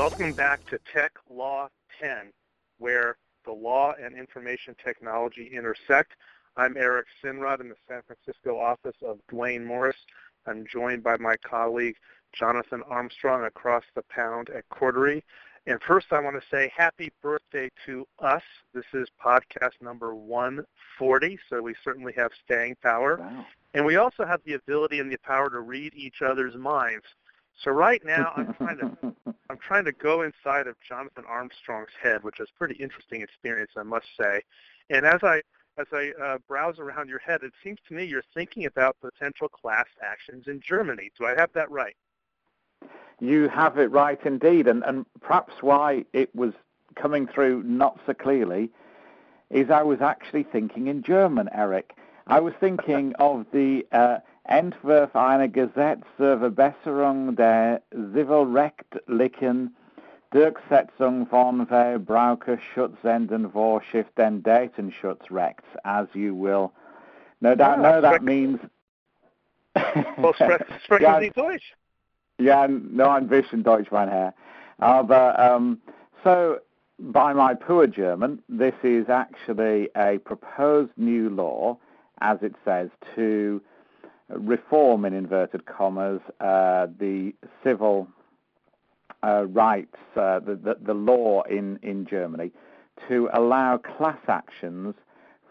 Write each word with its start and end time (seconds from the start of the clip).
Welcome 0.00 0.32
back 0.32 0.64
to 0.70 0.78
Tech 0.94 1.12
Law 1.28 1.68
10, 2.00 2.32
where 2.78 3.18
the 3.44 3.52
law 3.52 3.92
and 4.02 4.16
information 4.16 4.74
technology 4.82 5.50
intersect. 5.54 6.12
I'm 6.56 6.78
Eric 6.78 7.04
Sinrod 7.22 7.60
in 7.60 7.68
the 7.68 7.74
San 7.86 8.00
Francisco 8.06 8.58
office 8.58 8.96
of 9.06 9.18
Duane 9.28 9.62
Morris. 9.62 9.98
I'm 10.46 10.64
joined 10.66 11.02
by 11.02 11.18
my 11.18 11.36
colleague 11.44 11.96
Jonathan 12.32 12.82
Armstrong 12.88 13.44
across 13.44 13.84
the 13.94 14.00
pound 14.08 14.48
at 14.48 14.66
Cordery. 14.70 15.22
And 15.66 15.78
first 15.86 16.06
I 16.12 16.20
want 16.20 16.40
to 16.40 16.48
say 16.50 16.72
happy 16.74 17.12
birthday 17.20 17.68
to 17.84 18.08
us. 18.20 18.42
This 18.72 18.86
is 18.94 19.06
podcast 19.22 19.82
number 19.82 20.14
140, 20.14 21.38
so 21.50 21.60
we 21.60 21.74
certainly 21.84 22.14
have 22.16 22.30
staying 22.42 22.76
power. 22.82 23.18
Wow. 23.18 23.44
And 23.74 23.84
we 23.84 23.96
also 23.96 24.24
have 24.24 24.40
the 24.46 24.54
ability 24.54 24.98
and 24.98 25.12
the 25.12 25.18
power 25.18 25.50
to 25.50 25.60
read 25.60 25.92
each 25.94 26.22
other's 26.22 26.56
minds. 26.56 27.04
So 27.62 27.70
right 27.70 28.04
now 28.04 28.32
I'm 28.36 28.54
trying 28.58 28.78
to 28.78 29.14
I'm 29.50 29.58
trying 29.58 29.84
to 29.84 29.92
go 29.92 30.22
inside 30.22 30.66
of 30.66 30.76
Jonathan 30.86 31.24
Armstrong's 31.28 31.90
head, 32.00 32.22
which 32.22 32.40
is 32.40 32.48
a 32.54 32.58
pretty 32.58 32.76
interesting 32.76 33.20
experience, 33.20 33.72
I 33.76 33.82
must 33.82 34.06
say. 34.18 34.42
And 34.88 35.04
as 35.04 35.22
I 35.22 35.42
as 35.78 35.86
I 35.92 36.12
uh, 36.22 36.38
browse 36.48 36.78
around 36.78 37.08
your 37.08 37.18
head, 37.18 37.42
it 37.42 37.52
seems 37.62 37.78
to 37.88 37.94
me 37.94 38.04
you're 38.04 38.24
thinking 38.34 38.66
about 38.66 38.96
potential 39.00 39.48
class 39.48 39.86
actions 40.02 40.46
in 40.46 40.60
Germany. 40.60 41.10
Do 41.18 41.26
I 41.26 41.34
have 41.34 41.52
that 41.54 41.70
right? 41.70 41.96
You 43.20 43.48
have 43.48 43.78
it 43.78 43.90
right 43.90 44.18
indeed, 44.24 44.66
and, 44.66 44.82
and 44.84 45.04
perhaps 45.20 45.54
why 45.60 46.04
it 46.12 46.34
was 46.34 46.52
coming 46.96 47.26
through 47.26 47.62
not 47.64 48.00
so 48.06 48.14
clearly 48.14 48.70
is 49.50 49.70
I 49.70 49.82
was 49.82 50.00
actually 50.00 50.44
thinking 50.44 50.86
in 50.86 51.02
German, 51.02 51.48
Eric. 51.52 51.92
I 52.26 52.40
was 52.40 52.54
thinking 52.60 53.12
of 53.18 53.46
the 53.52 53.86
uh, 53.92 54.18
Entwurf 54.50 55.14
einer 55.14 55.46
Gesetz 55.48 56.02
zur 56.16 56.38
Verbesserung 56.40 57.36
der 57.36 57.80
zivilrechtlichen 58.12 59.76
Durchsetzung 60.32 61.26
von 61.28 61.66
Verbraucherschutzenden 61.68 63.50
Vorschriften 63.52 64.42
Datenschutzrechts, 64.42 65.64
as 65.84 66.08
you 66.14 66.34
will 66.34 66.70
no 67.40 67.54
doubt 67.54 67.78
Ah, 67.78 67.82
know. 67.92 68.00
That 68.00 68.14
sprechen- 68.20 68.24
means. 68.24 68.60
Well, 70.18 70.32
spre- 70.34 70.64
sprechen 70.84 71.02
Ja, 71.04 71.20
Sie 71.20 71.30
Deutsch? 71.30 71.74
Ja, 72.40 72.66
no, 72.66 73.08
ein 73.10 73.28
bisschen 73.28 73.62
Deutsch, 73.62 73.90
mein 73.92 74.08
Herr. 74.08 74.34
Aber, 74.78 75.36
um, 75.56 75.80
so, 76.24 76.56
by 76.98 77.32
my 77.32 77.54
poor 77.54 77.86
German, 77.86 78.42
this 78.48 78.74
is 78.82 79.08
actually 79.08 79.88
a 79.94 80.18
proposed 80.18 80.90
new 80.96 81.28
law, 81.28 81.78
as 82.20 82.42
it 82.42 82.54
says, 82.64 82.90
to 83.14 83.60
reform, 84.30 85.04
in 85.04 85.14
inverted 85.14 85.66
commas, 85.66 86.20
uh, 86.40 86.86
the 86.98 87.34
civil 87.64 88.08
uh, 89.22 89.44
rights, 89.46 89.96
uh, 90.16 90.40
the, 90.40 90.54
the, 90.54 90.76
the 90.80 90.94
law 90.94 91.42
in, 91.42 91.78
in 91.82 92.06
Germany, 92.06 92.50
to 93.08 93.28
allow 93.32 93.78
class 93.78 94.18
actions 94.28 94.94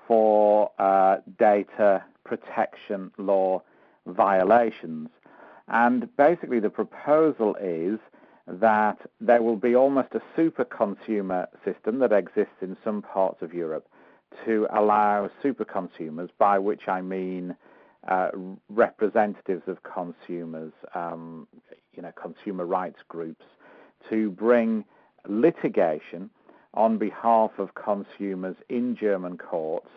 for 0.08 0.72
uh, 0.80 1.18
data 1.38 2.04
protection 2.24 3.12
law 3.18 3.62
violations. 4.08 5.10
And 5.68 6.10
basically, 6.18 6.60
the 6.60 6.70
proposal 6.70 7.56
is 7.62 8.00
that 8.48 8.98
there 9.22 9.44
will 9.44 9.56
be 9.56 9.76
almost 9.76 10.10
a 10.14 10.22
super 10.36 10.66
consumer 10.66 11.48
system 11.64 12.00
that 12.00 12.12
exists 12.12 12.56
in 12.62 12.76
some 12.84 13.04
parts 13.04 13.42
of 13.44 13.54
Europe 13.54 13.88
to 14.46 14.68
allow 14.72 15.30
super 15.44 15.66
consumers, 15.66 16.30
by 16.38 16.58
which 16.58 16.88
I 16.88 17.02
mean 17.02 17.56
uh, 18.08 18.30
representatives 18.70 19.64
of 19.68 19.78
consumers, 19.84 20.72
um, 20.96 21.48
you 21.94 22.02
know, 22.02 22.12
consumer 22.22 22.66
rights 22.66 23.00
groups, 23.08 23.46
to 24.10 24.30
bring 24.32 24.86
litigation 25.28 26.30
on 26.74 26.98
behalf 26.98 27.52
of 27.58 27.76
consumers 27.76 28.56
in 28.70 28.96
German 28.96 29.38
courts 29.38 29.90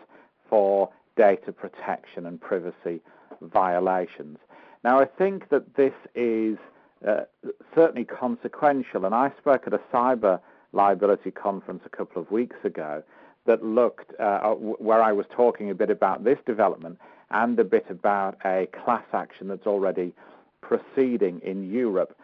for 0.49 0.89
data 1.15 1.51
protection 1.51 2.25
and 2.25 2.41
privacy 2.41 2.99
violations. 3.41 4.37
Now, 4.83 4.99
I 4.99 5.05
think 5.05 5.49
that 5.49 5.75
this 5.75 5.93
is 6.15 6.57
uh, 7.07 7.21
certainly 7.73 8.05
consequential, 8.05 9.05
and 9.05 9.15
I 9.15 9.31
spoke 9.37 9.63
at 9.67 9.73
a 9.73 9.81
cyber 9.93 10.39
liability 10.73 11.31
conference 11.31 11.83
a 11.85 11.89
couple 11.89 12.21
of 12.21 12.31
weeks 12.31 12.57
ago 12.63 13.03
that 13.45 13.63
looked 13.63 14.19
uh, 14.19 14.51
where 14.51 15.01
I 15.01 15.11
was 15.11 15.25
talking 15.29 15.69
a 15.69 15.75
bit 15.75 15.89
about 15.89 16.23
this 16.23 16.39
development 16.45 16.97
and 17.33 17.59
a 17.59 17.63
bit 17.63 17.85
about 17.89 18.37
a 18.45 18.67
class 18.83 19.03
action 19.11 19.47
that's 19.47 19.67
already 19.67 20.13
proceeding 20.61 21.41
in 21.43 21.69
Europe. 21.69 22.15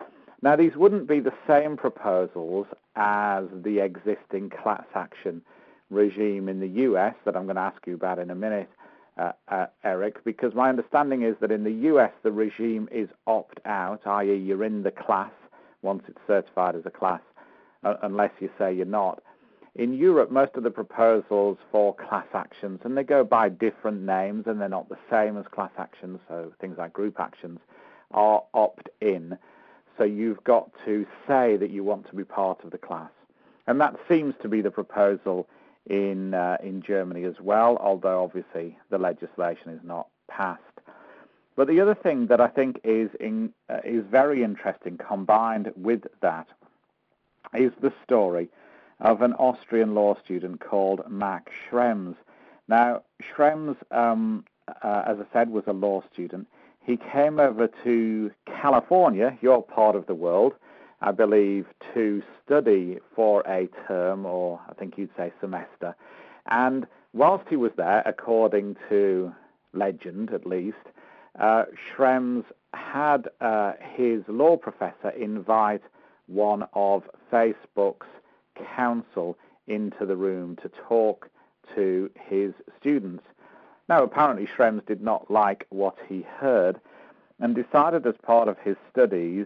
Now, 0.41 0.55
these 0.55 0.75
wouldn't 0.75 1.07
be 1.07 1.19
the 1.19 1.33
same 1.45 1.75
proposals 1.75 2.67
as 2.95 3.45
the 3.53 3.79
existing 3.79 4.51
class 4.51 4.85
action 4.95 5.41
regime 5.89 6.47
in 6.47 6.59
the 6.59 6.67
US 6.85 7.15
that 7.25 7.35
I'm 7.35 7.45
going 7.45 7.55
to 7.55 7.61
ask 7.61 7.85
you 7.85 7.95
about 7.95 8.19
in 8.19 8.29
a 8.29 8.35
minute, 8.35 8.69
uh, 9.17 9.33
uh, 9.49 9.65
Eric, 9.83 10.23
because 10.23 10.53
my 10.53 10.69
understanding 10.69 11.23
is 11.23 11.35
that 11.41 11.51
in 11.51 11.63
the 11.63 11.89
US 11.91 12.11
the 12.23 12.31
regime 12.31 12.87
is 12.91 13.09
opt 13.27 13.59
out, 13.65 14.01
i.e., 14.05 14.35
you're 14.35 14.63
in 14.63 14.83
the 14.83 14.91
class 14.91 15.31
once 15.81 16.03
it's 16.07 16.19
certified 16.27 16.75
as 16.75 16.85
a 16.85 16.91
class, 16.91 17.21
uh, 17.83 17.95
unless 18.03 18.31
you 18.39 18.49
say 18.57 18.73
you're 18.73 18.85
not. 18.85 19.21
In 19.75 19.93
Europe, 19.93 20.31
most 20.31 20.55
of 20.55 20.63
the 20.63 20.71
proposals 20.71 21.57
for 21.71 21.95
class 21.95 22.25
actions, 22.33 22.81
and 22.83 22.97
they 22.97 23.03
go 23.03 23.23
by 23.23 23.49
different 23.49 24.01
names 24.01 24.45
and 24.47 24.59
they're 24.59 24.67
not 24.67 24.89
the 24.89 24.97
same 25.09 25.37
as 25.37 25.45
class 25.47 25.71
actions, 25.77 26.19
so 26.27 26.51
things 26.59 26.77
like 26.77 26.91
group 26.91 27.19
actions, 27.19 27.59
are 28.11 28.43
opt 28.53 28.89
in. 29.01 29.37
So 29.97 30.03
you've 30.03 30.43
got 30.43 30.71
to 30.85 31.05
say 31.27 31.57
that 31.57 31.69
you 31.69 31.83
want 31.83 32.07
to 32.07 32.15
be 32.15 32.23
part 32.23 32.63
of 32.63 32.71
the 32.71 32.77
class. 32.77 33.11
And 33.67 33.79
that 33.81 33.95
seems 34.07 34.33
to 34.41 34.49
be 34.49 34.61
the 34.61 34.71
proposal 34.71 35.47
in 35.85 36.33
uh, 36.33 36.57
in 36.63 36.81
Germany 36.81 37.23
as 37.25 37.39
well, 37.39 37.77
although 37.77 38.23
obviously 38.23 38.77
the 38.89 38.97
legislation 38.97 39.69
is 39.69 39.81
not 39.83 40.07
passed. 40.27 40.63
But 41.55 41.67
the 41.67 41.81
other 41.81 41.95
thing 41.95 42.27
that 42.27 42.39
I 42.39 42.47
think 42.47 42.79
is 42.83 43.09
in, 43.19 43.53
uh, 43.69 43.79
is 43.83 44.03
very 44.09 44.43
interesting, 44.43 44.97
combined 44.97 45.71
with 45.75 46.03
that, 46.21 46.47
is 47.53 47.71
the 47.81 47.93
story 48.03 48.49
of 48.99 49.21
an 49.21 49.33
Austrian 49.33 49.95
law 49.95 50.17
student 50.23 50.59
called 50.59 51.01
Max 51.09 51.51
Schrems. 51.69 52.15
Now, 52.67 53.03
Schrems, 53.21 53.75
um, 53.91 54.45
uh, 54.83 55.03
as 55.07 55.17
I 55.19 55.33
said, 55.33 55.49
was 55.49 55.63
a 55.67 55.73
law 55.73 56.03
student. 56.11 56.47
He 56.81 56.97
came 56.97 57.39
over 57.39 57.69
to 57.83 58.31
California, 58.45 59.37
your 59.41 59.63
part 59.63 59.95
of 59.95 60.05
the 60.07 60.15
world, 60.15 60.53
I 61.01 61.11
believe, 61.11 61.65
to 61.93 62.21
study 62.43 62.99
for 63.15 63.41
a 63.47 63.69
term, 63.87 64.25
or 64.25 64.59
I 64.69 64.73
think 64.73 64.97
you'd 64.97 65.15
say 65.15 65.31
semester. 65.39 65.95
And 66.47 66.85
whilst 67.13 67.47
he 67.49 67.55
was 67.55 67.71
there, 67.77 68.03
according 68.05 68.75
to 68.89 69.31
legend 69.73 70.31
at 70.33 70.45
least, 70.45 70.77
uh, 71.39 71.65
Schrems 71.95 72.43
had 72.73 73.29
uh, 73.39 73.73
his 73.95 74.23
law 74.27 74.57
professor 74.57 75.09
invite 75.09 75.81
one 76.27 76.63
of 76.73 77.03
Facebook's 77.31 78.07
counsel 78.75 79.37
into 79.67 80.05
the 80.05 80.15
room 80.15 80.55
to 80.57 80.69
talk 80.87 81.29
to 81.75 82.09
his 82.15 82.53
students. 82.79 83.23
Now, 83.87 84.03
apparently, 84.03 84.47
Schrems 84.47 84.85
did 84.85 85.01
not 85.01 85.29
like 85.31 85.65
what 85.69 85.97
he 86.07 86.21
heard 86.21 86.79
and 87.39 87.55
decided, 87.55 88.05
as 88.05 88.15
part 88.21 88.47
of 88.47 88.57
his 88.59 88.75
studies, 88.91 89.45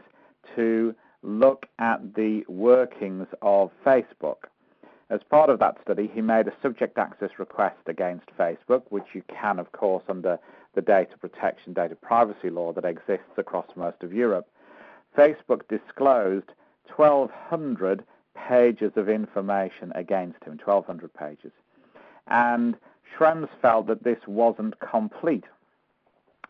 to 0.56 0.96
look 1.22 1.66
at 1.80 2.16
the 2.16 2.44
workings 2.48 3.28
of 3.42 3.72
Facebook. 3.86 4.48
As 5.10 5.22
part 5.30 5.50
of 5.50 5.60
that 5.60 5.78
study, 5.82 6.10
he 6.12 6.22
made 6.22 6.48
a 6.48 6.54
subject 6.62 6.98
access 6.98 7.30
request 7.38 7.78
against 7.88 8.26
Facebook, 8.38 8.84
which 8.90 9.14
you 9.14 9.22
can, 9.28 9.60
of 9.60 9.72
course, 9.72 10.04
under 10.10 10.40
the 10.74 10.82
data 10.82 11.18
protection, 11.18 11.74
data 11.74 11.96
privacy 11.96 12.50
law 12.50 12.74
that 12.74 12.86
exists 12.86 13.38
across 13.38 13.68
most 13.76 14.02
of 14.02 14.12
Europe. 14.12 14.48
Facebook 15.18 15.68
disclosed 15.70 16.52
1,200 16.96 18.04
pages 18.36 18.92
of 18.96 19.10
information 19.10 19.92
against 19.96 20.44
him, 20.44 20.60
1,200 20.64 21.14
pages. 21.14 21.52
And 22.28 22.76
Schrems 23.18 23.50
felt 23.62 23.88
that 23.88 24.04
this 24.04 24.20
wasn't 24.28 24.80
complete. 24.80 25.46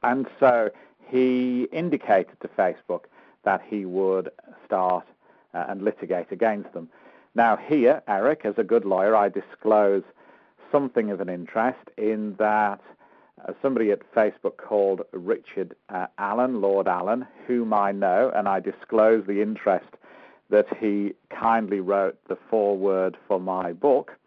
And 0.02 0.28
so 0.40 0.70
he 1.08 1.64
indicated 1.72 2.40
to 2.42 2.48
Facebook 2.50 3.06
that 3.44 3.62
he 3.68 3.86
would 3.86 4.30
start 4.66 5.06
uh, 5.54 5.66
and 5.68 5.82
litigate 5.82 6.32
against 6.32 6.74
them. 6.74 6.90
Now, 7.36 7.58
here, 7.58 8.02
Eric, 8.08 8.42
as 8.46 8.56
a 8.58 8.64
good 8.64 8.86
lawyer, 8.86 9.16
I 9.16 9.30
disclose 9.30 10.04
something 10.72 11.10
of 11.12 11.20
an 11.22 11.30
interest 11.30 11.80
in 11.98 12.36
that 12.38 12.80
uh, 13.48 13.54
somebody 13.62 13.92
at 13.92 14.14
Facebook 14.14 14.58
called 14.58 15.02
Richard 15.12 15.76
uh, 15.90 16.08
Allan, 16.18 16.62
Lord 16.62 16.88
Allan, 16.88 17.28
whom 17.48 17.74
I 17.74 17.92
know, 17.92 18.32
and 18.34 18.48
I 18.48 18.60
disclose 18.60 19.26
the 19.26 19.42
interest 19.42 19.90
that 20.50 20.66
he 20.80 21.14
kindly 21.30 21.80
wrote 21.80 22.18
the 22.28 22.38
foreword 22.50 23.18
for 23.28 23.40
my 23.40 23.74
book. 23.74 24.18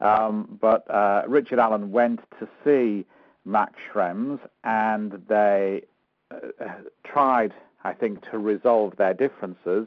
Um, 0.00 0.58
but 0.60 0.88
uh, 0.90 1.22
Richard 1.28 1.58
Allan 1.58 1.92
went 1.92 2.20
to 2.40 2.48
see 2.64 3.06
Max 3.44 3.74
Schrems, 3.92 4.40
and 4.64 5.22
they 5.28 5.82
uh, 6.30 6.68
tried, 7.04 7.52
I 7.84 7.92
think, 7.92 8.28
to 8.30 8.38
resolve 8.38 8.96
their 8.96 9.14
differences 9.14 9.86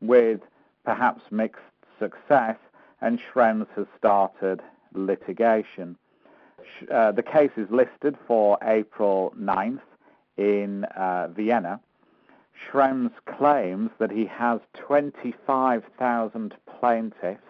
with 0.00 0.40
perhaps 0.84 1.22
mixed 1.30 1.62
success, 1.98 2.56
and 3.00 3.18
Schrems 3.18 3.66
has 3.76 3.86
started 3.96 4.60
litigation. 4.94 5.96
Uh, 6.92 7.12
the 7.12 7.22
case 7.22 7.50
is 7.56 7.68
listed 7.70 8.16
for 8.26 8.58
April 8.62 9.32
9th 9.38 9.80
in 10.36 10.84
uh, 10.84 11.28
Vienna. 11.28 11.80
Schrems 12.70 13.12
claims 13.26 13.90
that 13.98 14.10
he 14.10 14.26
has 14.26 14.60
25,000 14.74 16.54
plaintiffs 16.78 17.40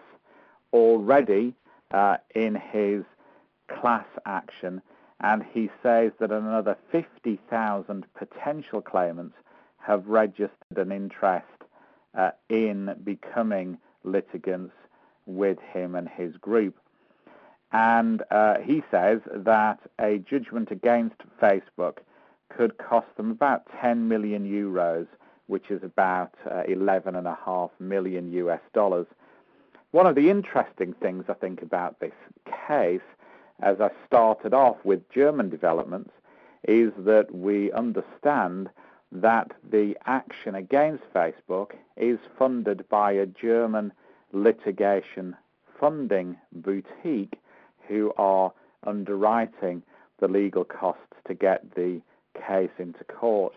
already 0.71 1.53
uh, 1.91 2.17
in 2.33 2.55
his 2.55 3.03
class 3.67 4.05
action, 4.25 4.81
and 5.19 5.43
he 5.53 5.69
says 5.81 6.11
that 6.19 6.31
another 6.31 6.77
50,000 6.91 8.05
potential 8.13 8.81
claimants 8.81 9.35
have 9.77 10.07
registered 10.07 10.77
an 10.77 10.91
interest 10.91 11.45
uh, 12.15 12.31
in 12.49 12.95
becoming 13.03 13.77
litigants 14.03 14.73
with 15.25 15.59
him 15.59 15.95
and 15.95 16.09
his 16.09 16.35
group. 16.37 16.77
And 17.71 18.21
uh, 18.29 18.59
he 18.59 18.83
says 18.91 19.21
that 19.33 19.79
a 19.99 20.19
judgment 20.19 20.69
against 20.71 21.15
Facebook 21.41 21.97
could 22.55 22.77
cost 22.77 23.07
them 23.17 23.31
about 23.31 23.63
10 23.81 24.07
million 24.07 24.45
euros, 24.45 25.07
which 25.47 25.69
is 25.69 25.83
about 25.83 26.33
uh, 26.49 26.63
11.5 26.67 27.69
million 27.79 28.31
US 28.33 28.61
dollars. 28.73 29.07
One 29.91 30.07
of 30.07 30.15
the 30.15 30.29
interesting 30.29 30.93
things 30.93 31.25
I 31.29 31.33
think 31.33 31.61
about 31.61 31.99
this 31.99 32.13
case, 32.67 33.01
as 33.61 33.79
I 33.79 33.89
started 34.07 34.53
off 34.53 34.77
with 34.83 35.07
German 35.09 35.49
developments, 35.49 36.11
is 36.67 36.91
that 36.97 37.33
we 37.33 37.71
understand 37.71 38.69
that 39.11 39.51
the 39.69 39.95
action 40.05 40.55
against 40.55 41.03
Facebook 41.13 41.73
is 41.95 42.17
funded 42.37 42.87
by 42.89 43.11
a 43.11 43.27
German 43.27 43.93
litigation 44.31 45.35
funding 45.79 46.37
boutique 46.51 47.39
who 47.87 48.11
are 48.17 48.51
underwriting 48.85 49.83
the 50.19 50.27
legal 50.27 50.63
costs 50.63 51.15
to 51.27 51.33
get 51.33 51.75
the 51.75 52.01
case 52.33 52.71
into 52.79 53.03
court. 53.05 53.53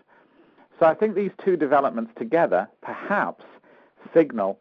So 0.79 0.85
I 0.85 0.93
think 0.93 1.15
these 1.15 1.31
two 1.43 1.57
developments 1.57 2.11
together 2.17 2.67
perhaps 2.81 3.43
signal 4.13 4.59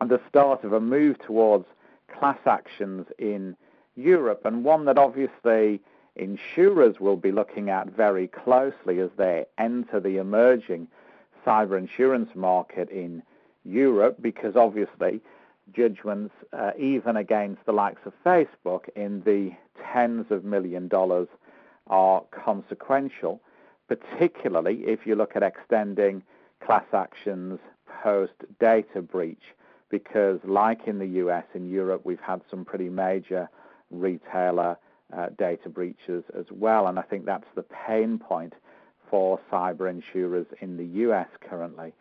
the 0.00 0.20
start 0.28 0.64
of 0.64 0.72
a 0.72 0.80
move 0.80 1.18
towards 1.20 1.66
class 2.18 2.38
actions 2.46 3.06
in 3.18 3.56
Europe, 3.96 4.42
and 4.44 4.64
one 4.64 4.84
that 4.86 4.98
obviously 4.98 5.80
insurers 6.16 7.00
will 7.00 7.16
be 7.16 7.32
looking 7.32 7.70
at 7.70 7.88
very 7.90 8.28
closely 8.28 9.00
as 9.00 9.10
they 9.16 9.44
enter 9.58 10.00
the 10.00 10.16
emerging 10.18 10.88
cyber 11.46 11.78
insurance 11.78 12.30
market 12.34 12.88
in 12.90 13.22
Europe, 13.64 14.16
because 14.20 14.56
obviously 14.56 15.20
judgments, 15.72 16.34
uh, 16.52 16.72
even 16.78 17.16
against 17.16 17.64
the 17.66 17.72
likes 17.72 18.00
of 18.04 18.12
Facebook, 18.24 18.88
in 18.96 19.22
the 19.24 19.52
tens 19.92 20.26
of 20.30 20.44
million 20.44 20.88
dollars 20.88 21.28
are 21.86 22.22
consequential, 22.30 23.40
particularly 23.88 24.84
if 24.86 25.06
you 25.06 25.14
look 25.14 25.36
at 25.36 25.42
extending 25.42 26.22
class 26.64 26.84
actions 26.92 27.58
post 28.02 28.32
data 28.58 29.02
breach, 29.02 29.42
because 29.90 30.40
like 30.44 30.86
in 30.86 30.98
the 30.98 31.06
US, 31.06 31.44
in 31.54 31.68
Europe, 31.68 32.02
we've 32.04 32.20
had 32.20 32.40
some 32.50 32.64
pretty 32.64 32.88
major 32.88 33.48
retailer 33.90 34.76
uh, 35.16 35.28
data 35.38 35.68
breaches 35.68 36.24
as 36.38 36.46
well, 36.50 36.88
and 36.88 36.98
I 36.98 37.02
think 37.02 37.26
that's 37.26 37.46
the 37.54 37.64
pain 37.86 38.18
point 38.18 38.54
for 39.10 39.38
cyber 39.52 39.88
insurers 39.88 40.46
in 40.60 40.76
the 40.76 40.84
US 41.06 41.28
currently. 41.48 41.92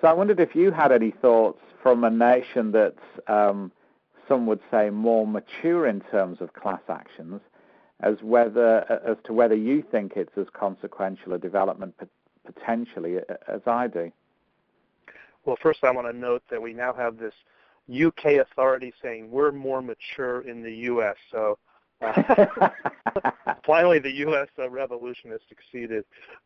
So 0.00 0.08
I 0.08 0.12
wondered 0.12 0.40
if 0.40 0.54
you 0.54 0.70
had 0.70 0.92
any 0.92 1.10
thoughts 1.10 1.60
from 1.82 2.04
a 2.04 2.10
nation 2.10 2.72
that's 2.72 2.98
um, 3.28 3.70
some 4.28 4.46
would 4.46 4.60
say 4.70 4.90
more 4.90 5.26
mature 5.26 5.86
in 5.86 6.00
terms 6.00 6.40
of 6.40 6.52
class 6.54 6.80
actions, 6.88 7.40
as 8.02 8.16
whether 8.22 8.80
as 9.06 9.16
to 9.24 9.32
whether 9.32 9.54
you 9.54 9.82
think 9.90 10.12
it's 10.16 10.36
as 10.36 10.46
consequential 10.52 11.34
a 11.34 11.38
development 11.38 11.94
potentially 12.44 13.18
as 13.48 13.60
I 13.66 13.86
do. 13.86 14.10
Well, 15.44 15.56
first 15.62 15.84
I 15.84 15.90
want 15.90 16.06
to 16.06 16.16
note 16.16 16.42
that 16.50 16.60
we 16.60 16.72
now 16.72 16.92
have 16.92 17.18
this 17.18 17.34
UK 17.90 18.40
authority 18.40 18.92
saying 19.02 19.30
we're 19.30 19.52
more 19.52 19.82
mature 19.82 20.42
in 20.42 20.62
the 20.62 20.72
U.S. 20.72 21.16
So 21.30 21.58
uh, 22.02 22.68
finally, 23.66 23.98
the 23.98 24.10
U.S. 24.10 24.48
Uh, 24.58 24.70
revolution 24.70 25.30
has 25.30 25.40
succeeded. 25.48 26.04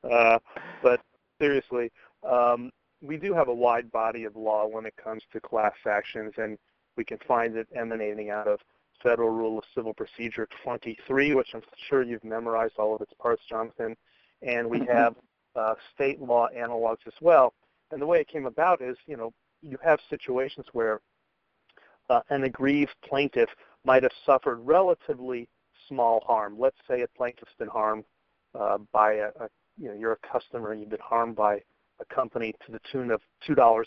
Uh, 0.09 0.39
but 0.83 1.01
seriously, 1.41 1.91
um, 2.29 2.71
we 3.03 3.17
do 3.17 3.35
have 3.35 3.49
a 3.49 3.55
wide 3.55 3.91
body 3.93 4.25
of 4.25 4.37
law 4.37 4.67
when 4.67 4.87
it 4.87 4.95
comes 5.03 5.23
to 5.33 5.41
class 5.41 5.75
actions, 5.87 6.33
and 6.37 6.59
we 6.97 7.05
can 7.05 7.19
find 7.27 7.57
it 7.57 7.69
emanating 7.75 8.31
out 8.31 8.49
of 8.49 8.61
Federal 9.05 9.31
Rule 9.31 9.59
of 9.59 9.65
Civil 9.75 9.95
Procedure 9.95 10.49
23, 10.65 11.35
which 11.35 11.49
I'm 11.55 11.63
sure 11.89 12.03
you've 12.03 12.25
memorized 12.25 12.75
all 12.79 12.97
of 12.97 13.03
its 13.03 13.13
parts, 13.21 13.43
Jonathan. 13.49 13.95
And 14.43 14.69
we 14.69 14.81
mm-hmm. 14.81 14.91
have 14.91 15.15
uh, 15.55 15.75
state 15.95 16.21
law 16.21 16.49
analogs 16.57 17.07
as 17.07 17.13
well. 17.21 17.55
And 17.93 18.03
the 18.03 18.07
way 18.07 18.21
it 18.21 18.29
came 18.29 18.47
about 18.47 18.83
is, 18.83 18.97
you 19.07 19.17
know, 19.17 19.33
you 19.63 19.79
have 19.85 20.01
situations 20.11 20.67
where 20.73 21.01
uh, 22.11 22.21
an 22.31 22.45
aggrieved 22.45 22.95
plaintiff 23.07 23.49
might 23.85 24.03
have 24.03 24.13
suffered 24.27 24.57
relatively 24.57 25.49
small 25.89 26.23
harm. 26.27 26.57
Let's 26.59 26.77
say 26.89 27.03
a 27.03 27.09
plaintiff's 27.09 27.53
been 27.59 27.69
harmed 27.69 28.05
uh, 28.59 28.79
by 28.93 29.15
a, 29.15 29.29
a, 29.41 29.49
you 29.79 29.89
know, 29.89 29.95
you're 29.95 30.13
a 30.13 30.29
customer 30.29 30.73
and 30.73 30.81
you've 30.81 30.91
been 30.91 30.99
harmed 31.01 31.37
by 31.37 31.61
a 32.01 32.15
company 32.15 32.55
to 32.67 32.73
the 32.73 32.81
tune 32.91 33.11
of 33.11 33.21
$2.50. 33.49 33.85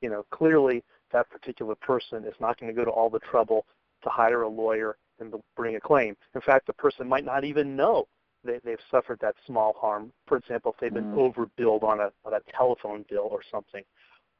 You 0.00 0.10
know, 0.10 0.24
clearly 0.30 0.84
that 1.12 1.28
particular 1.30 1.74
person 1.74 2.24
is 2.24 2.34
not 2.40 2.58
going 2.58 2.72
to 2.72 2.76
go 2.76 2.84
to 2.84 2.90
all 2.90 3.10
the 3.10 3.20
trouble 3.20 3.66
to 4.02 4.08
hire 4.08 4.42
a 4.42 4.48
lawyer 4.48 4.96
and 5.20 5.34
bring 5.56 5.76
a 5.76 5.80
claim. 5.80 6.16
In 6.34 6.40
fact, 6.40 6.66
the 6.66 6.72
person 6.72 7.08
might 7.08 7.24
not 7.24 7.44
even 7.44 7.74
know 7.74 8.06
they, 8.44 8.60
they've 8.64 8.78
suffered 8.90 9.18
that 9.20 9.34
small 9.46 9.74
harm. 9.80 10.12
For 10.26 10.36
example, 10.36 10.72
if 10.72 10.80
they've 10.80 10.94
been 10.94 11.12
mm. 11.12 11.34
overbilled 11.34 11.82
on 11.82 12.00
a, 12.00 12.10
on 12.24 12.34
a 12.34 12.40
telephone 12.56 13.04
bill 13.08 13.28
or 13.30 13.40
something. 13.50 13.82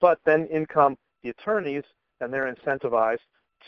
But 0.01 0.19
then 0.25 0.47
in 0.51 0.67
come 0.67 0.97
the 1.23 1.31
attorneys, 1.31 1.85
and 2.21 2.33
they're 2.33 2.53
incentivized 2.53 3.19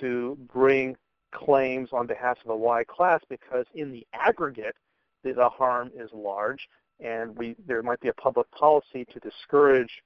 to 0.01 0.39
bring 0.53 0.97
claims 1.33 1.89
on 1.93 2.07
behalf 2.07 2.39
of 2.45 2.51
a 2.51 2.57
wide 2.57 2.87
class 2.87 3.21
because 3.29 3.67
in 3.75 3.91
the 3.93 4.07
aggregate, 4.13 4.77
the, 5.23 5.33
the 5.33 5.49
harm 5.49 5.91
is 5.95 6.11
large, 6.13 6.69
and 7.01 7.37
we 7.37 7.57
there 7.67 7.83
might 7.83 8.01
be 8.01 8.09
a 8.09 8.15
public 8.15 8.51
policy 8.53 9.05
to 9.13 9.21
discourage 9.21 10.03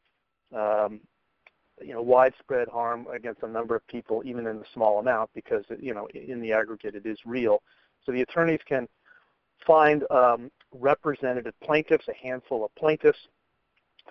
um, 0.55 1.01
you 1.81 1.93
know, 1.93 2.03
widespread 2.03 2.69
harm 2.69 3.07
against 3.13 3.43
a 3.43 3.49
number 3.49 3.75
of 3.75 3.87
people, 3.87 4.23
even 4.25 4.47
in 4.47 4.57
a 4.57 4.65
small 4.73 4.99
amount, 5.01 5.31
because 5.35 5.65
you 5.79 5.95
know, 5.95 6.07
in 6.15 6.41
the 6.41 6.53
aggregate, 6.53 6.95
it 6.95 7.07
is 7.07 7.19
real. 7.25 7.63
So 8.05 8.13
the 8.13 8.23
attorneys 8.23 8.61
can 8.69 8.87
find 9.67 10.05
um, 10.11 10.51
representative 10.73 11.55
plaintiffs, 11.63 12.07
a 12.09 12.15
handful 12.15 12.65
of 12.65 12.75
plaintiffs, 12.75 13.19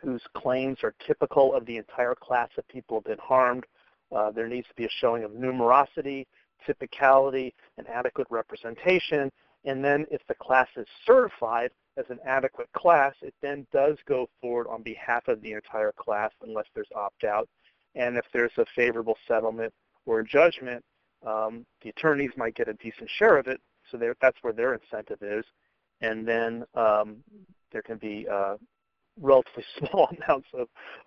whose 0.02 0.22
claims 0.36 0.80
are 0.84 0.94
typical 1.06 1.54
of 1.54 1.66
the 1.66 1.78
entire 1.78 2.16
class 2.16 2.50
of 2.58 2.68
people 2.68 2.98
who 2.98 3.10
have 3.10 3.18
been 3.18 3.26
harmed. 3.26 3.66
Uh, 4.14 4.32
there 4.32 4.48
needs 4.48 4.68
to 4.68 4.74
be 4.76 4.86
a 4.86 4.90
showing 5.00 5.24
of 5.24 5.32
numerosity, 5.32 6.26
typicality, 6.68 7.54
and 7.78 7.88
adequate 7.88 8.28
representation. 8.30 9.32
And 9.66 9.84
then 9.84 10.06
if 10.12 10.22
the 10.28 10.36
class 10.36 10.68
is 10.76 10.88
certified 11.06 11.72
as 11.98 12.06
an 12.10 12.20
adequate 12.26 12.72
class, 12.74 13.14
it 13.22 13.34
then 13.42 13.68
does 13.72 13.98
go 14.08 14.28
forward 14.42 14.68
on 14.68 14.82
behalf 14.82 15.28
of 15.28 15.42
the 15.42 15.54
entire 15.54 15.92
class 15.92 16.32
unless 16.42 16.66
there's 16.74 16.88
opt-out. 16.96 17.48
And 17.96 18.18
if 18.18 18.26
there's 18.34 18.52
a 18.58 18.66
favorable 18.76 19.18
settlement 19.28 19.74
or 20.06 20.24
judgment, 20.24 20.84
um, 21.26 21.66
the 21.82 21.90
attorneys 21.90 22.32
might 22.36 22.56
get 22.56 22.68
a 22.68 22.74
decent 22.74 23.10
share 23.18 23.38
of 23.38 23.48
it, 23.48 23.62
so 23.92 23.98
that's 24.22 24.38
where 24.42 24.54
their 24.54 24.74
incentive 24.74 25.22
is. 25.22 25.46
And 26.02 26.28
then 26.28 26.66
um, 26.76 27.18
there 27.72 27.82
can 27.82 27.98
be 27.98 28.28
uh, 28.30 28.56
relatively 29.20 29.64
small 29.78 30.10
amounts 30.28 30.50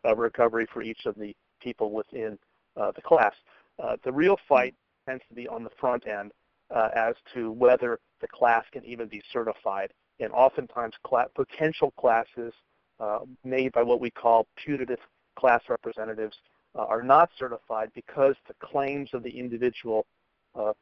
of 0.05 0.19
recovery 0.19 0.67
for 0.73 0.83
each 0.83 1.07
of 1.07 1.17
the 1.17 1.35
people 1.61 1.91
within 1.91 2.39
uh, 2.77 2.93
the 2.93 3.03
class. 3.03 3.35
Uh, 3.83 3.97
the 4.05 4.13
real 4.13 4.39
fight 4.49 4.75
tends 5.07 5.23
to 5.29 5.35
be 5.35 5.49
on 5.49 5.65
the 5.65 5.71
front 5.79 6.07
end 6.07 6.33
uh, 6.75 6.89
as 6.95 7.15
to 7.35 7.53
whether 7.53 7.99
the 8.21 8.29
class 8.29 8.65
can 8.73 8.85
even 8.85 9.09
be 9.09 9.23
certified 9.33 9.93
and 10.21 10.33
oftentimes 10.33 10.95
cl- 11.09 11.31
potential 11.35 11.93
classes 11.93 12.53
uh, 13.01 13.21
made 13.45 13.73
by 13.73 13.83
what 13.83 14.01
we 14.01 14.11
call 14.11 14.47
putative 14.57 14.99
class 15.39 15.63
representatives 15.69 16.37
uh, 16.75 16.85
are 16.85 17.03
not 17.03 17.31
certified 17.39 17.91
because 17.95 18.35
the 18.49 18.55
claims 18.61 19.11
of 19.13 19.23
the 19.23 19.31
individual 19.31 20.07
uh, 20.55 20.73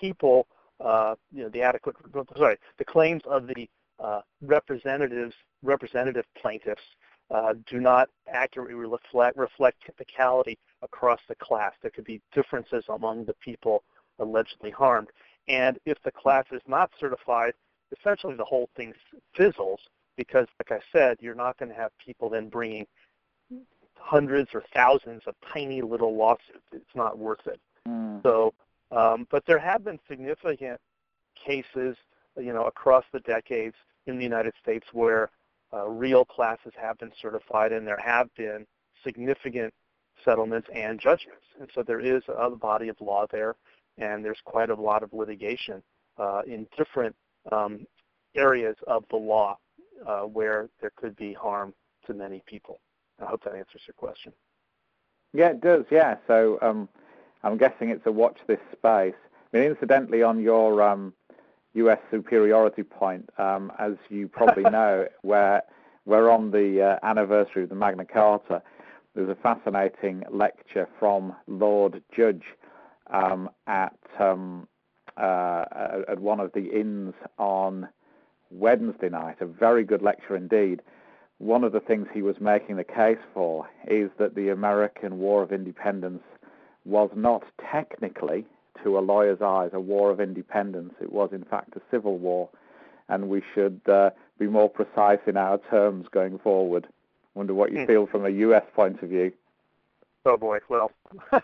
people, 0.00 0.46
uh, 0.84 1.14
you 1.32 1.42
know, 1.42 1.48
the 1.48 1.62
adequate, 1.62 1.96
sorry, 2.36 2.56
the 2.78 2.84
claims 2.84 3.22
of 3.26 3.46
the 3.46 3.68
uh, 3.98 4.20
representatives, 4.42 5.34
representative 5.62 6.24
plaintiffs 6.40 6.82
uh, 7.30 7.54
do 7.68 7.80
not 7.80 8.08
accurately 8.32 8.74
reflect, 8.74 9.36
reflect 9.36 9.82
typicality 9.84 10.56
across 10.82 11.20
the 11.28 11.34
class. 11.36 11.72
There 11.82 11.90
could 11.90 12.04
be 12.04 12.20
differences 12.32 12.84
among 12.88 13.24
the 13.24 13.34
people 13.34 13.82
allegedly 14.18 14.70
harmed. 14.70 15.08
And 15.48 15.78
if 15.84 15.98
the 16.04 16.10
class 16.10 16.44
is 16.52 16.62
not 16.66 16.90
certified, 16.98 17.54
essentially 17.96 18.34
the 18.34 18.44
whole 18.44 18.68
thing 18.76 18.92
fizzles 19.36 19.80
because, 20.16 20.46
like 20.58 20.80
I 20.80 20.84
said, 20.92 21.18
you're 21.20 21.34
not 21.34 21.58
going 21.58 21.70
to 21.70 21.74
have 21.74 21.92
people 22.04 22.28
then 22.28 22.48
bringing 22.48 22.86
hundreds 23.94 24.50
or 24.54 24.62
thousands 24.74 25.22
of 25.26 25.34
tiny 25.52 25.82
little 25.82 26.16
lawsuits. 26.16 26.64
It's 26.72 26.94
not 26.94 27.18
worth 27.18 27.46
it. 27.46 27.60
Mm. 27.86 28.22
So, 28.22 28.54
um, 28.90 29.26
but 29.30 29.44
there 29.46 29.58
have 29.58 29.84
been 29.84 29.98
significant 30.08 30.80
cases, 31.34 31.96
you 32.36 32.52
know, 32.52 32.64
across 32.64 33.04
the 33.12 33.20
decades 33.20 33.76
in 34.06 34.16
the 34.16 34.24
United 34.24 34.54
States 34.60 34.86
where 34.92 35.30
uh, 35.72 35.86
real 35.86 36.24
classes 36.24 36.72
have 36.80 36.98
been 36.98 37.12
certified, 37.20 37.72
and 37.72 37.86
there 37.86 38.00
have 38.02 38.34
been 38.34 38.66
significant 39.04 39.72
settlements 40.24 40.68
and 40.74 40.98
judgments. 40.98 41.44
And 41.60 41.68
so 41.74 41.82
there 41.82 42.00
is 42.00 42.22
a 42.28 42.50
body 42.50 42.88
of 42.88 42.96
law 43.00 43.26
there, 43.30 43.54
and 43.98 44.24
there's 44.24 44.40
quite 44.44 44.70
a 44.70 44.74
lot 44.74 45.02
of 45.02 45.12
litigation 45.12 45.82
uh, 46.18 46.42
in 46.46 46.66
different 46.76 47.14
um, 47.52 47.86
areas 48.34 48.76
of 48.86 49.04
the 49.10 49.16
law 49.16 49.58
uh, 50.06 50.22
where 50.22 50.68
there 50.80 50.92
could 50.96 51.16
be 51.16 51.32
harm 51.32 51.74
to 52.06 52.14
many 52.14 52.42
people. 52.46 52.80
I 53.20 53.26
hope 53.26 53.44
that 53.44 53.54
answers 53.54 53.82
your 53.86 53.94
question. 53.94 54.32
Yeah, 55.32 55.50
it 55.50 55.60
does. 55.60 55.84
Yeah. 55.90 56.16
So 56.26 56.58
um, 56.62 56.88
I'm 57.42 57.58
guessing 57.58 57.90
it's 57.90 58.06
a 58.06 58.12
watch 58.12 58.38
this 58.46 58.60
space. 58.72 59.14
I 59.52 59.56
mean, 59.56 59.70
incidentally, 59.70 60.22
on 60.22 60.40
your 60.40 60.82
um, 60.82 61.12
U.S. 61.74 61.98
superiority 62.10 62.82
point, 62.82 63.28
um, 63.38 63.72
as 63.78 63.92
you 64.08 64.28
probably 64.28 64.62
know, 64.70 65.06
where 65.22 65.62
we're 66.04 66.30
on 66.30 66.50
the 66.50 66.82
uh, 67.02 67.06
anniversary 67.06 67.64
of 67.64 67.68
the 67.68 67.74
Magna 67.74 68.04
Carta, 68.04 68.62
there's 69.14 69.28
a 69.28 69.34
fascinating 69.36 70.22
lecture 70.30 70.88
from 70.98 71.34
Lord 71.46 72.02
Judge 72.16 72.44
um, 73.10 73.50
at 73.66 73.98
um, 74.18 74.68
uh, 75.18 75.64
at 76.08 76.20
one 76.20 76.40
of 76.40 76.52
the 76.52 76.70
inns 76.70 77.14
on 77.38 77.88
Wednesday 78.50 79.08
night. 79.08 79.36
A 79.40 79.46
very 79.46 79.84
good 79.84 80.02
lecture 80.02 80.36
indeed. 80.36 80.80
One 81.38 81.64
of 81.64 81.72
the 81.72 81.80
things 81.80 82.06
he 82.12 82.22
was 82.22 82.40
making 82.40 82.76
the 82.76 82.84
case 82.84 83.18
for 83.34 83.68
is 83.86 84.10
that 84.18 84.34
the 84.34 84.48
American 84.48 85.18
War 85.18 85.42
of 85.42 85.52
Independence 85.52 86.22
was 86.84 87.10
not 87.14 87.44
technically 87.70 88.44
to 88.82 88.98
a 88.98 89.00
lawyer's 89.00 89.42
eyes, 89.42 89.70
a 89.72 89.80
war 89.80 90.10
of 90.10 90.20
independence. 90.20 90.94
It 91.00 91.12
was, 91.12 91.30
in 91.32 91.44
fact, 91.44 91.76
a 91.76 91.80
civil 91.90 92.18
war, 92.18 92.48
and 93.08 93.28
we 93.28 93.42
should 93.54 93.80
uh, 93.88 94.10
be 94.38 94.46
more 94.46 94.70
precise 94.70 95.18
in 95.26 95.36
our 95.36 95.58
terms 95.70 96.06
going 96.10 96.38
forward. 96.38 96.86
Wonder 97.34 97.54
what 97.54 97.72
you 97.72 97.80
hmm. 97.80 97.86
feel 97.86 98.06
from 98.06 98.24
a 98.24 98.30
U.S. 98.30 98.64
point 98.74 99.02
of 99.02 99.08
view. 99.08 99.32
Oh 100.24 100.36
boy, 100.36 100.58
well, 100.68 100.90
we 101.32 101.38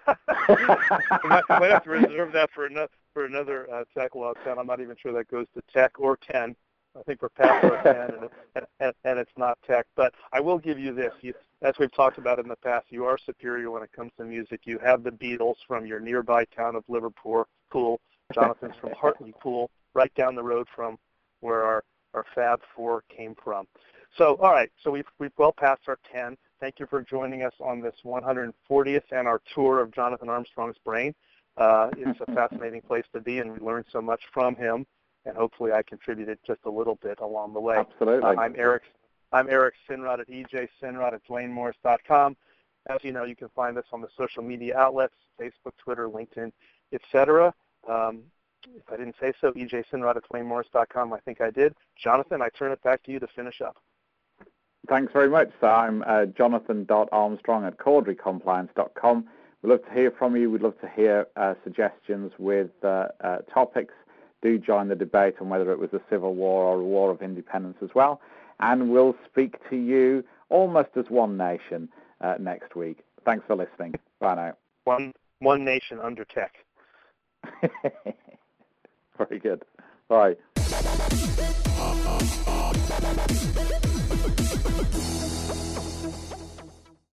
have 1.69 1.85
to 1.85 1.90
reserve 1.90 2.33
that 2.33 2.50
for 2.52 2.66
another 2.66 2.90
for 3.14 3.25
another 3.25 3.66
uh, 3.73 3.85
tech 3.97 4.14
law 4.14 4.35
10. 4.44 4.59
I'm 4.59 4.66
not 4.66 4.80
even 4.80 4.97
sure 5.00 5.12
that 5.12 5.30
goes 5.30 5.47
to 5.54 5.62
tech 5.73 5.99
or 5.99 6.18
10. 6.30 6.54
I 6.97 7.02
think 7.02 7.23
we're 7.23 7.28
past 7.30 7.85
10, 7.85 7.97
and, 8.54 8.66
and, 8.80 8.92
and 9.04 9.18
it's 9.18 9.33
not 9.37 9.59
tech. 9.66 9.87
But 9.97 10.12
I 10.33 10.40
will 10.40 10.59
give 10.59 10.78
you 10.78 10.94
this. 10.94 11.12
You, 11.23 11.35
as 11.62 11.75
we've 11.78 11.92
talked 11.92 12.18
about 12.18 12.38
in 12.38 12.47
the 12.47 12.56
past, 12.56 12.87
you 12.90 13.04
are 13.04 13.16
superior 13.18 13.71
when 13.71 13.83
it 13.83 13.90
comes 13.92 14.12
to 14.18 14.25
music. 14.25 14.61
You 14.64 14.78
have 14.80 15.02
the 15.02 15.11
Beatles 15.11 15.56
from 15.66 15.87
your 15.87 15.99
nearby 15.99 16.44
town 16.56 16.76
of 16.76 16.85
Liverpool. 16.88 17.49
Pool. 17.71 18.00
Jonathan's 18.33 18.76
from 18.80 18.92
Hartlepool, 18.92 19.71
right 19.94 20.14
down 20.14 20.35
the 20.35 20.42
road 20.42 20.66
from 20.75 20.97
where 21.40 21.62
our, 21.62 21.85
our 22.14 22.25
Fab 22.35 22.61
Four 22.75 23.02
came 23.14 23.35
from. 23.42 23.66
So, 24.16 24.37
all 24.40 24.52
right. 24.52 24.71
So 24.83 24.90
we've 24.90 25.06
we've 25.18 25.33
well 25.37 25.52
past 25.52 25.83
our 25.88 25.99
10. 26.12 26.37
Thank 26.61 26.78
you 26.78 26.87
for 26.87 27.02
joining 27.02 27.42
us 27.42 27.52
on 27.61 27.80
this 27.80 27.94
140th 28.04 29.02
and 29.11 29.26
our 29.26 29.40
tour 29.54 29.80
of 29.80 29.92
Jonathan 29.92 30.28
Armstrong's 30.28 30.76
brain. 30.85 31.14
Uh, 31.56 31.90
it's 31.96 32.20
a 32.26 32.32
fascinating 32.34 32.82
place 32.82 33.04
to 33.12 33.20
be, 33.20 33.38
and 33.38 33.52
we 33.52 33.58
learned 33.58 33.87
so 33.90 34.00
much 34.00 34.23
from 34.32 34.56
him. 34.56 34.87
And 35.26 35.37
hopefully, 35.37 35.73
I 35.73 35.82
contributed 35.82 36.38
just 36.46 36.61
a 36.66 36.70
little 36.70 36.96
bit 36.96 37.20
along 37.20 37.54
the 37.54 37.61
way. 37.61 37.76
Absolutely. 37.78 38.23
Uh, 38.23 38.40
I'm 38.40 38.54
Eric 38.58 38.82
I'm 39.34 39.49
Eric 39.50 39.75
Sinrod 39.90 40.20
at 40.20 40.28
ejsinrod 40.28 41.12
at 41.12 41.26
duanemorris.com. 41.28 42.37
As 42.88 42.99
you 43.02 43.11
know, 43.11 43.25
you 43.25 43.34
can 43.34 43.49
find 43.49 43.76
us 43.76 43.84
on 43.92 44.00
the 44.00 44.08
social 44.16 44.44
media 44.44 44.78
outlets, 44.78 45.14
Facebook, 45.40 45.73
Twitter, 45.76 46.08
LinkedIn, 46.08 46.52
etc. 46.92 47.52
Um, 47.88 48.23
if 48.76 48.82
I 48.92 48.96
didn't 48.96 49.16
say 49.20 49.32
so, 49.40 49.50
ejsinrod 49.52 50.16
at 50.16 50.23
duanemorris.com. 50.30 51.12
I 51.12 51.18
think 51.20 51.40
I 51.40 51.50
did. 51.50 51.75
Jonathan, 52.00 52.42
I 52.42 52.49
turn 52.50 52.70
it 52.70 52.80
back 52.84 53.02
to 53.04 53.12
you 53.12 53.18
to 53.18 53.26
finish 53.34 53.61
up. 53.61 53.76
Thanks 54.88 55.12
very 55.12 55.28
much. 55.28 55.50
So 55.61 55.66
I'm 55.66 56.04
uh, 56.06 56.26
jonathan.armstrong 56.26 57.64
at 57.64 57.76
corderycompliance.com. 57.78 59.25
We'd 59.64 59.71
love 59.71 59.85
to 59.87 59.92
hear 59.94 60.11
from 60.11 60.37
you. 60.37 60.50
We'd 60.50 60.61
love 60.61 60.78
to 60.83 60.88
hear 60.94 61.26
uh, 61.37 61.54
suggestions 61.64 62.33
with 62.38 62.71
uh, 62.83 63.06
uh, 63.23 63.38
topics. 63.52 63.94
Do 64.42 64.59
join 64.59 64.88
the 64.88 64.94
debate 64.94 65.37
on 65.40 65.49
whether 65.49 65.73
it 65.73 65.78
was 65.78 65.88
a 65.94 66.02
civil 66.11 66.35
war 66.35 66.64
or 66.64 66.80
a 66.80 66.85
war 66.85 67.11
of 67.11 67.23
independence 67.23 67.78
as 67.83 67.88
well 67.94 68.21
and 68.61 68.90
we'll 68.90 69.16
speak 69.26 69.56
to 69.71 69.76
you 69.76 70.25
almost 70.49 70.90
as 70.97 71.06
one 71.09 71.37
nation 71.37 71.88
uh, 72.21 72.35
next 72.38 72.76
week. 72.76 72.99
Thanks 73.25 73.44
for 73.47 73.56
listening. 73.56 73.94
Bye 74.21 74.35
now. 74.35 74.54
One 74.85 75.12
one 75.38 75.64
nation 75.64 75.99
under 76.00 76.25
tech. 76.25 76.54
Very 79.18 79.38
good. 79.38 79.62
Bye. 80.09 80.37